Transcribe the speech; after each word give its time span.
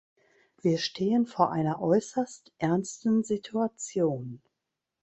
Wir 0.63 0.79
stehen 0.79 1.27
vor 1.27 1.51
einer 1.51 1.79
äußerst 1.79 2.51
ernsten 2.57 3.23
Situation. 3.23 4.41